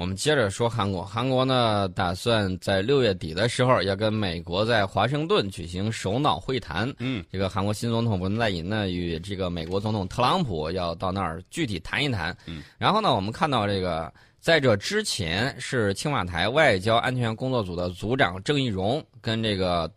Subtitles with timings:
[0.00, 1.04] 我们接着说韩国。
[1.04, 6.90] 韩国呢，打算在六月底的时候要跟美国在华盛顿举行首脑会谈。
[7.00, 12.34] 嗯，这个韩国新总统文在寅呢，与这个美国总统特朗普要到那儿具体谈一谈。
[12.46, 19.92] 嗯，然后呢，我们看到这个在这之前是青瓦台外交安全工作组的组长郑义溶跟这个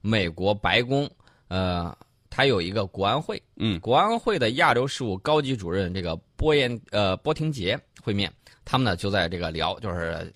[0.00, 1.10] 美国白宫，
[1.48, 1.92] 呃，
[2.30, 3.42] 他有一个国安会。
[3.56, 7.76] 嗯，国安会的亚洲事务高级主任这个波延呃波廷杰
[8.08, 8.32] 会面。
[8.64, 10.32] 他们呢就在这个聊，就是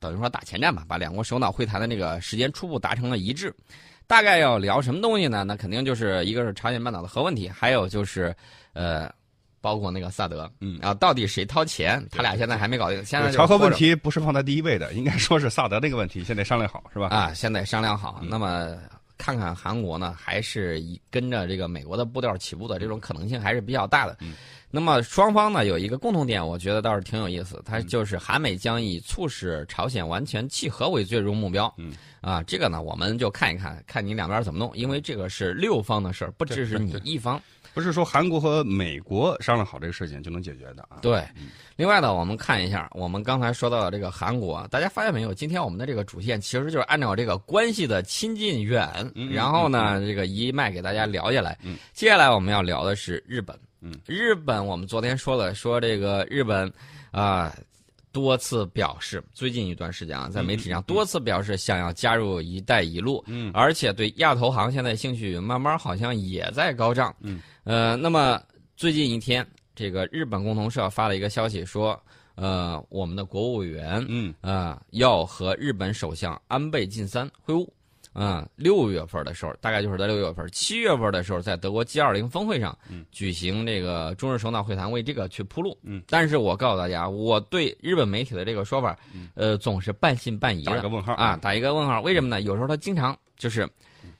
[0.00, 3.54] 等于说打前站吧，把两国首脑会谈的这个时间初步达成了一致。
[4.08, 5.44] 大概要聊什么东西呢？
[5.44, 8.34] 那肯定就是一个是朝鲜半岛的核问题，还有就是
[8.72, 9.10] 呃，
[9.60, 12.04] 包括那个萨德，嗯啊，到底谁掏钱？
[12.10, 13.04] 他俩现在还没搞定。
[13.04, 17.08] 现在朝核问题不是放在第一位的，应该说是萨德那个问题，现在商量好是吧？
[17.08, 18.20] 啊，现在商量好。
[18.28, 18.76] 那么
[19.18, 24.18] 看看韩国呢，还是以跟着这个美国的步调起步的这种可能性还是比较大的。
[24.20, 24.34] 嗯。
[24.74, 31.72] 那么双方呢有一个共同点，我觉得倒是挺有意思，它就是韩美将以促使朝鲜完全契合为最终目标。
[31.76, 31.92] 嗯，
[32.22, 37.38] 啊，这个呢我们就看一看，看你两边怎么弄，因为这个是六方的事儿，不只是你一方。
[37.74, 40.98] 不是说韩国和美国商量好这个事情就能解决的啊。
[41.00, 41.22] 对，
[41.76, 45.32] 另外呢，我们看一下，我们刚才说到的这个韩国，大家发现没有？
[45.32, 51.58] 今天我们的这个主线其实就是按照这个关系的亲近远，然后呢，这个一脉给大家聊下来。
[51.62, 53.58] 嗯，接下来我们要聊的是日本。
[53.82, 56.72] 嗯，日本我们昨天说了，说这个日本
[57.10, 57.52] 啊，
[58.12, 68.40] 多次表示，最近一段时间啊，在媒体上多次表示想要加入“一带一路”，嗯，而且对亚投行现在兴趣慢慢好像也在高涨，嗯，呃，那么
[68.76, 69.44] 最近一天，
[69.74, 72.00] 这个日本共同社发了一个消息说，
[72.36, 77.68] 呃，我们的国务委员，嗯，啊，要和日本首相安倍晋三会晤。
[78.14, 82.76] 嗯，六月份的时候，大概就是在六月份，七月份的时候，在德国 G20 峰会上
[83.10, 85.76] 举行这个中日首脑会谈，为这个去铺路。
[85.82, 88.98] 嗯，但是我告诉大家，我对日本媒体的这个说法，
[89.34, 90.72] 呃，总是半信半疑的。
[90.72, 92.00] 打一个问号啊，打一个问号。
[92.02, 92.42] 为什么呢？
[92.42, 93.66] 有时候他经常就是，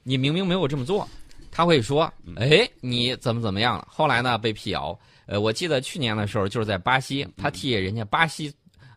[0.01, 1.07] 你明明没有这么做，
[1.51, 3.87] 他会说，哎，你怎么怎么样了？
[3.87, 4.97] 后来呢，被辟谣。
[5.27, 8.51] 呃，我记得去年的时候，就是在巴西，他替人家巴西。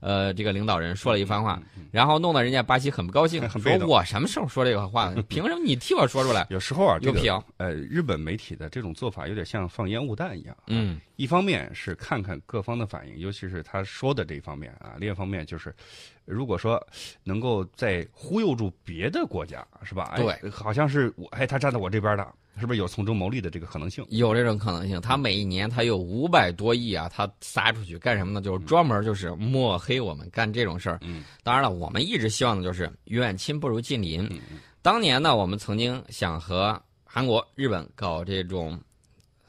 [0.06, 5.12] 呃，这个领导人说了一番话，然后弄得人家巴西很不高兴， 说我什么时候说这个话？
[5.28, 6.47] 凭什么你替我说出来？
[6.50, 7.21] 有时候啊，有个
[7.56, 10.56] 呃，日本媒体的这种做法有点像放烟雾弹一样。
[10.69, 15.75] 嗯，一方面是看看各方的反应，尤其是他说的这一方面啊；另一方面就是，
[16.26, 16.84] 如果说
[17.25, 20.14] 能够再忽悠住别的国家，是吧？
[20.16, 22.26] 对，好像是我，哎，他站在我这边的。
[22.59, 24.03] 是不是有从中牟利的这个可能性？
[24.09, 24.98] 有这种可能性。
[24.98, 28.41] 他每一年他有五百多亿啊，他撒出去干什么呢？
[28.41, 30.98] 就是专门就是抹黑我们干这种事儿。
[31.03, 34.26] 嗯，当然了，我们一直希望的就是远亲不如近邻。
[34.81, 38.81] 当年呢，我们曾经想和韩国、日本搞这种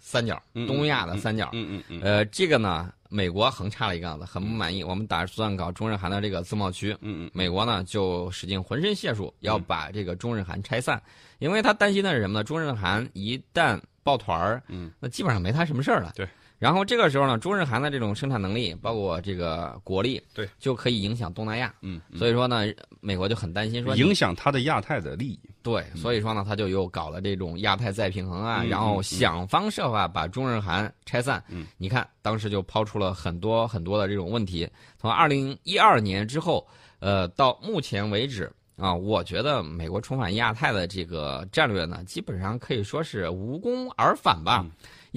[0.07, 1.50] 三角，东亚的三角。
[1.51, 2.01] 嗯嗯嗯。
[2.01, 4.81] 呃，这个呢，美国横插了一杠子，很不满意。
[4.81, 6.95] 我们打算搞中日韩的这个自贸区。
[7.01, 7.31] 嗯嗯。
[7.34, 11.01] 美国呢就使尽浑身解数要把这个中日韩拆散。
[11.40, 12.44] 因为他担心的是什么呢？
[12.45, 16.13] 中日韩一旦抱团儿，嗯，那基本上没他什么事儿了。
[16.16, 16.25] 对。
[16.59, 21.73] 然后这个时候呢，中日韩的这种生产能力，包括这个国力，对，就可以影响东南亚。
[21.81, 22.01] 嗯。
[22.16, 22.66] 所以说呢，
[23.00, 25.40] 美国就很担心说影响它的亚太的利益。
[25.62, 31.44] 对，所以说呢，他就又搞了这种亚太再平衡啊，嗯、然后想方设法把中日韩拆散。
[31.50, 31.68] 嗯。
[31.78, 34.68] 你看，当时就抛出了很多很多的这种问题。
[34.97, 36.66] 从二零一二年之后，
[37.00, 38.51] 呃，到目前为止。
[38.78, 44.63] 啊，我觉得美国重返亚太的这个战略呢，基本上可以说是无功而返吧，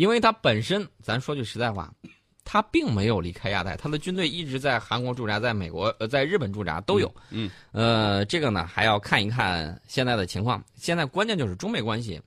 [0.00, 1.92] 因为他本身，咱说句实在话，
[2.42, 7.14] 他并没有离开亚太，他的军队一直在韩国驻扎，在美国呃，在日本驻扎都有。
[7.28, 10.64] 嗯，呃，这个呢还要看一看现在的情况。
[10.74, 12.18] 现在关键就是中美关系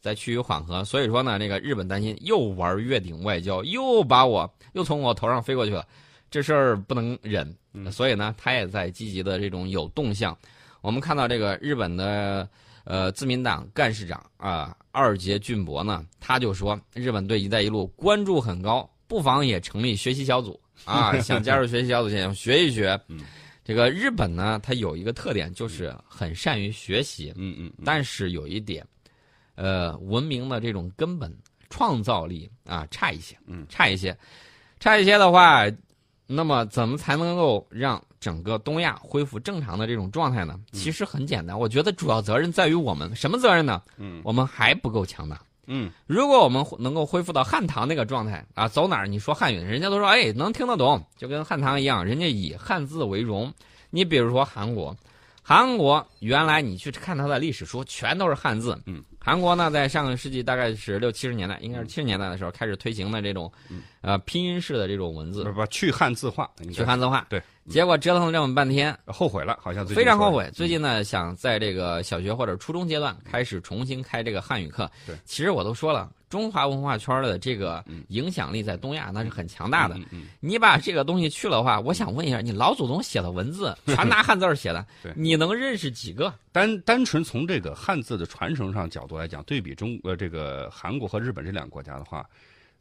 [0.00, 5.86] 在趋于缓和，所以说呢，这个日本担心又玩月顶外交，又把我又从我头上飞过去了，
[6.32, 7.56] 这事儿不能忍，
[7.92, 10.36] 所以呢，他也在积极的这种有动向。
[10.80, 12.48] 我们看到这个日本的
[12.90, 23.00] 呃自民党干事长啊二杰俊博呢，他就说日本对“一带一路”关注很高，不妨也成立学习小组啊， 想加入学习小组想学一学。
[23.62, 28.84] 这个日本呢，它有一个特点就是很善于学习，嗯嗯，但是有一点，
[29.54, 31.32] 呃，文明的这种根本
[31.68, 34.16] 创造力啊差一些，嗯，差一些，
[34.80, 35.64] 差一些的话，
[36.26, 38.02] 那么怎么才能够让？
[38.20, 41.58] 整个东亚恢复正常的这种状态呢，其实很简单。
[41.58, 43.82] 我觉得主要责任在于我们，什么责任呢？
[43.96, 45.40] 嗯，我们还不够强大。
[45.66, 53.52] 嗯，如果我们能够恢复到汉唐那个状态啊，走哪儿你说汉语，人家都说哎能听得懂，就跟汉唐一样，人家以汉字为荣。
[53.88, 54.96] 你比如说韩国，
[55.42, 58.76] 韩国原来你去看它的历史书，全都是汉字。
[58.86, 63.50] 嗯，韩国呢，在上个世纪大概是六七十年代，应该是七十年代的时候开始推行的这种，
[64.00, 67.26] 呃拼音式的这种文字不，不去汉字化，去汉字化。
[67.28, 70.50] 对，结果折腾了这么半天，后悔了，好像最近非常后悔。
[70.54, 74.90] 最近呢，想在这个小学或者初中阶段开始重新开这个汉语课。
[75.06, 79.96] 对，其实我都说了，中华文化圈的这个嗯影响力在东亚那是很强大的。
[79.96, 86.32] 嗯嗯你把这个东西去了的话，我想问一下，你老祖宗写的文字全拿汉字写的， 你能认识几个？
[86.52, 92.24] 单单纯从这个汉字的传承上角度来讲，对比中呃这个韩国和日本这两个国家的话，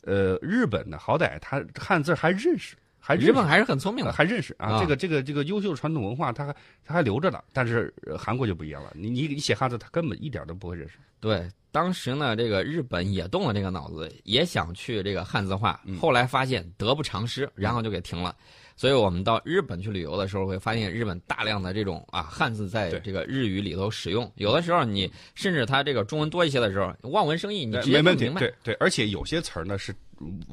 [0.04, 4.12] 呃，日本呢好歹他汉字还认识，还识日本还是很聪明的。
[4.12, 6.56] 呃还认识啊，啊这个这个这个优秀的传统文化，他还
[6.86, 7.42] 他还留着呢。
[7.54, 10.98] 但是、呃韩国就不一样了，你你你写汉字，他根本一点都不会认识。
[11.20, 18.36] 对，当时呢，这个日本也动了这个脑子，也想去这个汉字化，嗯后来发现得不偿失，然后就给停了。
[18.76, 24.32] 所以我们到日本去旅游的时候，会发现日本大量的这种啊汉字在这个日语里头使用。
[24.36, 28.40] 有的时候你甚至它这个中文多一些的时候，望文生义，你呃直接没明，白。
[28.40, 29.96] 对对，而且有些词儿呢是嗯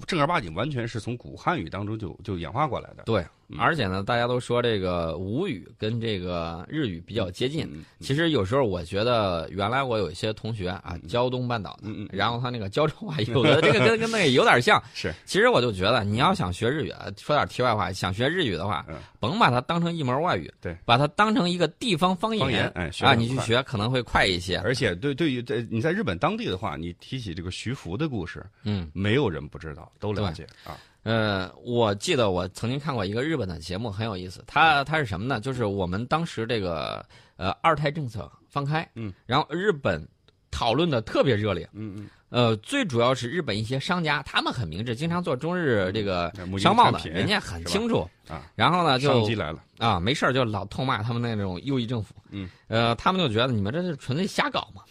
[0.07, 3.05] 正儿八经完全是从古汉语当中就就演化过来的。
[3.05, 7.65] 对，嗯而且呢，大家都说这个吴语跟这个日语比较接近。
[7.73, 14.83] 嗯其实有时候我觉得，原来我有一些同学啊，胶东半岛的，然后他那个胶州话，有的这个跟跟那个有点像。
[14.95, 24.59] 是 其实我就觉得，你要想学日语，啊，说点题外话，想学日语的话，嗯甭把它当成一门外语，对，把它当成一个地方方方言哎学啊，你去学可能会快一些。
[24.59, 30.77] 而且对对于在你在日本当地的话，你提起这个徐福的故事，嗯，没有人不知道，都了解啊。
[31.03, 34.43] 呃，我记得我曾经看过一个日本的节目，很有意思。
[34.47, 35.41] 它它是什么呢？
[35.41, 37.05] 就是我们当时这个
[37.37, 40.05] 呃二胎政策放开，嗯，然后日本
[40.51, 41.69] 讨论的特别热烈。
[41.73, 48.43] 嗯嗯，呃，最主要是日本一些商家，他们很明智，经常做中日这个商贸的，人家很清楚啊。
[48.57, 52.17] 然后呢，就商机来了，啊，没事儿就老痛骂他们那种右翼政府。
[52.31, 54.83] 嗯，呃，他们就觉得你们这是纯粹瞎搞嘛。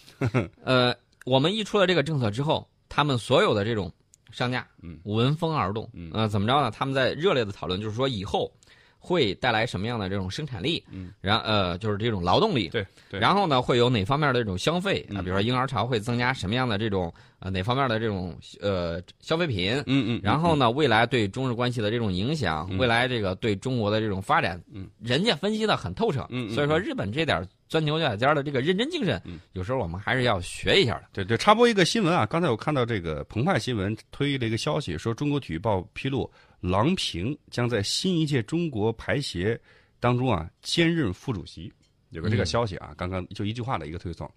[0.64, 0.96] 呃，
[1.26, 3.92] 我们一出了这个政策之后，他们所有的这种
[4.36, 5.90] 商家，嗯，闻风而动。
[5.94, 6.70] 嗯呃，怎么着呢？
[6.70, 8.52] 他们在热烈的讨论，就是说以后
[9.00, 12.68] 会带来什么样的这种生产力，嗯，然呃，就是这种劳动力。
[12.70, 13.20] 对对。
[13.20, 15.22] 然后呢，会有哪方面的这种消费啊？
[15.22, 19.76] 嗯比如说婴儿潮会增加什么样的这种呃哪方面的这种呃消费品？
[19.86, 31.04] 嗯嗯，然后呢，未来对中日关系的这种影响，嗯未来这个对中国的这种发展，嗯，人家分析的很透彻，嗯嗯所以说日本这点钻牛角尖的这个认真精神，嗯有时候我们还是要学一下的。
[31.12, 32.26] 对对，插播一个新闻啊！
[32.26, 36.32] 刚才我看到这个澎湃新闻推了一个消息，说中国体育报披露，
[36.62, 39.60] 郎平将在新一届中国排协
[40.00, 41.70] 当中啊兼任副主席，
[42.12, 44.32] 有个这个嗯消息啊，刚刚就一句话的一个推送。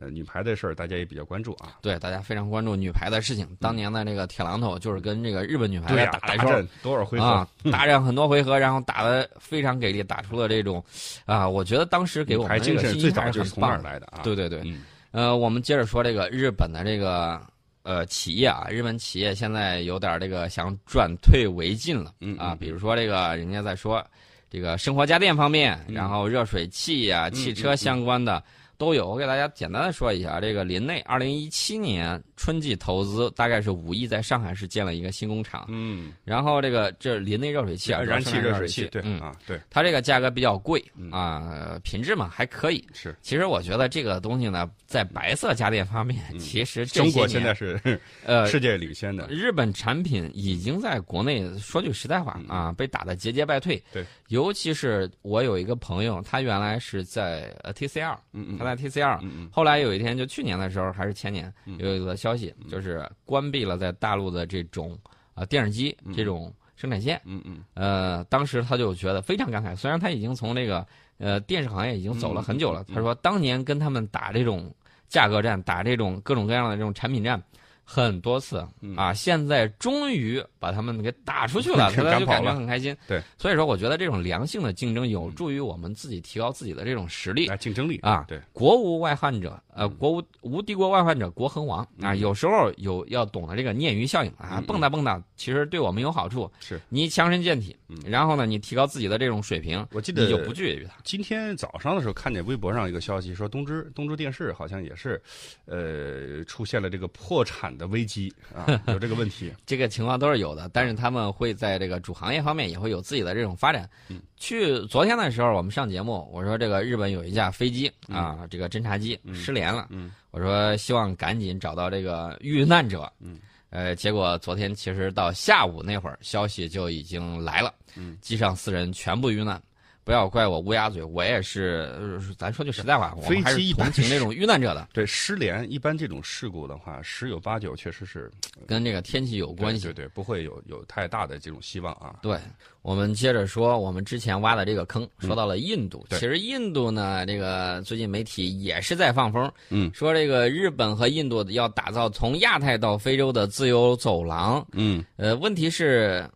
[0.00, 1.78] 呃，女排的事儿大家也比较关注啊。
[1.82, 3.46] 对，大家非常关注女排的事情。
[3.60, 7.24] 当年的那个铁榔头就是跟这个日本女排打的时候战多少回合？
[7.24, 10.82] 啊，大战很多回合，然后打的非常给力，打出了这种
[11.26, 13.50] 啊，我觉得当时给我们这女排精神最早就是。
[13.50, 14.20] 从那儿来的啊。
[14.24, 17.40] 对对对，嗯呃，我们接着说这个日本的这个
[17.82, 24.02] 呃企业啊，日本企业现在有点这个想转退为进了啊，比如说这个人家在说
[24.48, 28.42] 这个生活家电方面，嗯然后热水器呀、嗯汽车相关的。
[28.82, 38.82] 都有，我给大家简单的说一下，这个林内二零一七年春季投资大概是五亿，在上海市建了一个新工厂，嗯，然后这个这林内热水器啊，燃气热水器。
[38.82, 39.60] 器，，对嗯，啊，对。
[39.70, 41.08] 它这个价格比较贵嗯。
[41.12, 43.14] 啊，呃品质嘛还可以，是。
[43.22, 46.38] 其实我觉得这个东西呢，在白色家电方面，嗯。
[46.40, 47.80] 其实中国现在是
[48.24, 49.28] 呃，世界领先的。
[49.28, 53.80] 日本产品已经在国内说句实在话嗯啊，被打的节节败退。
[53.92, 58.58] 对，尤其是我有一个朋友，他原来是在呃 TCL，嗯嗯。
[58.58, 61.76] 他在 TCL，后来有一天就去年的时候还是前年嗯。
[61.78, 64.98] 有一个消息，就是关闭了在大陆的这种
[65.34, 66.12] 啊电视机嗯。
[66.14, 67.20] 这种生产线。
[67.24, 67.64] 嗯嗯。
[67.74, 70.86] 呃，当时他就觉得非常感慨，虽然他已经从这个
[71.18, 74.74] 呃电视行业已经走了很久了，他说当年跟他们打这种
[75.08, 77.42] 价格战，打这种各种各样的这种产品战。
[77.84, 82.96] 很多次嗯啊，现在终于把他们给打出去了， 他就感觉很开心。
[83.06, 87.46] 对，所以说我觉得这种良性的竞争有助于我们自己提高自己的这种实力。
[87.46, 92.12] 来竞争力啊对，国无外患者，呃，国无无敌国外患者，国恒亡啊。
[92.12, 96.50] 嗯有时候有要懂得这个鲶鱼效应啊嗯，蹦跶蹦跶，其实对我们有好处。
[96.60, 100.94] 是你强身健体嗯，然后呢，你提高自己的这种水平，我记得你就不惧于它。
[101.02, 105.20] 今天早上的时候看见微博上一个消息，说东芝东芝电视好像也是，
[105.64, 109.52] 呃，出现了这个破产的危机啊， 有这个问题。
[109.66, 113.88] 这个情况都是有的，但是他们会在这个主行业方面也会有自己的这种发展。
[114.08, 123.10] 嗯去昨天的时候，我们上节目，我说这个日本有一架飞机啊，这个侦察机嗯失联了，嗯我说希望赶紧找到这个遇难者。
[123.20, 123.38] 嗯，
[123.70, 129.62] 呃，结果昨天其实到下午那会儿，消息就已经来了，嗯，机上四人全部遇难。
[130.04, 138.30] 不要怪我乌鸦嘴，我也是，呃咱说句实在话，我飞们还是同情那种遇难者的， 对失联，一般这种事故的话，十有八九确实是
[138.66, 139.84] 跟这个天气有关系。
[139.84, 142.16] 对对对，不会有有太大的这种希望啊。
[142.20, 142.36] 对，
[142.82, 146.04] 我们接着说，我们之前挖的这个坑，说到了印度。
[146.10, 154.64] 嗯其实印度呢，这个最近媒体也是在放风，嗯，说这个日本和印度要打造从亚太到非洲的自由走廊。
[154.72, 156.28] 嗯呃，问题是，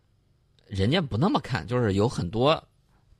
[0.67, 2.61] 人家不那么看，就是有很多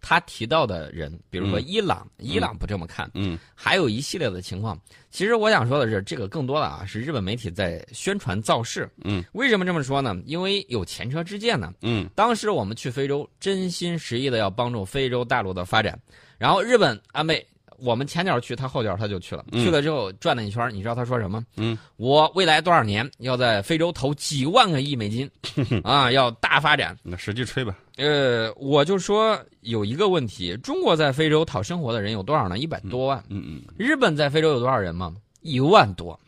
[0.02, 4.80] 他提到的人，比如说嗯伊朗，伊朗不这么看，嗯还有一系列的情况。
[5.10, 8.90] 其实我想说的是，这个更多的啊是日本媒体在宣传造势。
[9.04, 10.16] 嗯，为什么这么说呢？
[10.26, 11.74] 因为有前车之鉴呢。
[11.82, 16.00] 嗯当时我们去非洲，真心实意的要帮助非洲大陆的发展，
[16.38, 17.46] 然后日本安倍。
[17.80, 19.46] 我们前脚去，他后脚他就去了。
[19.52, 21.44] 嗯去了之后转了一圈，你知道他说什么？
[21.58, 25.30] 嗯，我未来多少年要在非洲投几万个亿美金，
[25.84, 26.98] 啊，要大发展。
[27.04, 27.78] 那实际吹吧。
[27.98, 32.58] 呃，我就说有一个问题：中国在非洲讨生活的人有多少呢？
[32.58, 33.24] 一百多万。
[33.30, 35.16] 嗯嗯，日本在非洲有多少人吗？
[35.48, 36.20] 一万多，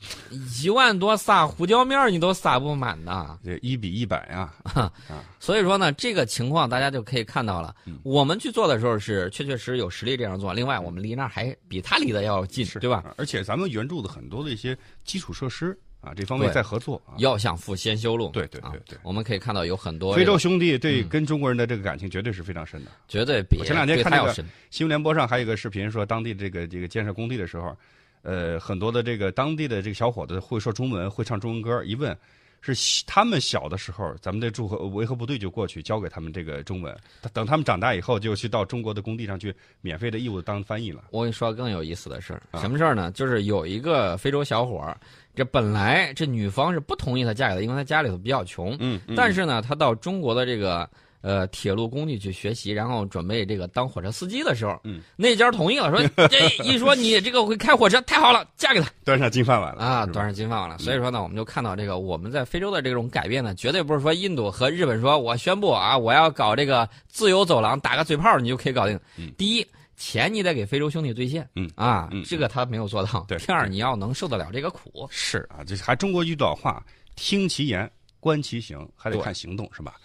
[0.62, 3.38] 一万多撒胡椒面你都撒不满呐。
[3.44, 4.18] 这一比一百
[4.74, 4.92] 啊。
[5.40, 7.76] 所以说呢，这个情况大家就可以看到了。
[7.86, 13.04] 嗯我们去做的时候是确确实实有实力这样做，另外我们离那儿还比他离得要近，对吧？
[13.06, 17.14] 啊而且咱们援助的很多的一些基础设施啊，这方面在合作啊。
[17.18, 18.30] 要想富先修路。
[18.30, 22.92] 对对啊对对我们可以看到有很多非洲兄弟对嗯跟中国人的这个感情绝对是非常深的。
[23.08, 24.46] 绝对比我前两天看那个对他要深。
[24.72, 27.76] 新闻联播上还有一个视频说，当地这个这个建设工地的时候，
[28.22, 31.84] 呃，很多的这个当地的这个小伙子会说中文，会唱中文歌。
[31.84, 32.16] 一问，
[32.62, 36.96] 是他们小的时候，咱们的驻和维和部队就过去教给他们这个中文，
[37.34, 41.06] 等他们长大以后，就去到中国的工地上去免费的义务当翻译了。
[41.12, 43.10] 我跟你说更有意思的事儿，啊什么事儿呢？
[43.12, 45.00] 就是有一个非洲小伙儿，
[45.34, 48.76] 这本来这女方是不同意他嫁给他，因为他家里头比较穷。
[48.80, 50.90] 嗯嗯，但是呢，他到中国的这个
[51.22, 60.78] 呃铁路工地去学习，然后准备这个当火车司机的时候，嗯，那家同意了，说 这一说你这个会开火车，太好了，嫁给他端上金饭碗了啊，端上金饭碗了。
[60.78, 69.00] 所以说呢，我们就看到这个我们在非洲的这种改变呢，绝对不是说印度和日本说我宣布啊，我要搞这个自由走廊，打个嘴炮你就可以搞定。
[69.18, 69.66] 嗯第一。
[70.02, 73.26] 钱你得给非洲兄弟兑现，嗯啊，嗯这个他没有做到。
[73.28, 75.06] 对第二，你要能受得了这个苦。
[75.12, 76.82] 是啊，这还中国一句老话，
[77.18, 79.96] 听其言，观其行，还得看行动，是吧？